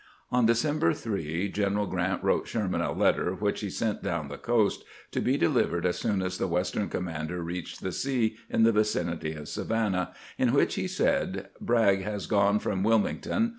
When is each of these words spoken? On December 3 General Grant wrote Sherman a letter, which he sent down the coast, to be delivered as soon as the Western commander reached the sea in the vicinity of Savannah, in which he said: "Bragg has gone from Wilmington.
On 0.31 0.47
December 0.47 0.93
3 0.95 1.47
General 1.49 1.85
Grant 1.85 2.23
wrote 2.23 2.47
Sherman 2.47 2.81
a 2.81 2.91
letter, 2.91 3.33
which 3.35 3.61
he 3.61 3.69
sent 3.69 4.01
down 4.01 4.29
the 4.29 4.37
coast, 4.39 4.83
to 5.11 5.19
be 5.21 5.37
delivered 5.37 5.85
as 5.85 5.99
soon 5.99 6.23
as 6.23 6.39
the 6.39 6.47
Western 6.47 6.89
commander 6.89 7.43
reached 7.43 7.83
the 7.83 7.91
sea 7.91 8.35
in 8.49 8.63
the 8.63 8.71
vicinity 8.71 9.33
of 9.33 9.47
Savannah, 9.47 10.11
in 10.39 10.53
which 10.53 10.73
he 10.73 10.87
said: 10.87 11.49
"Bragg 11.61 12.01
has 12.01 12.25
gone 12.25 12.57
from 12.57 12.81
Wilmington. 12.81 13.49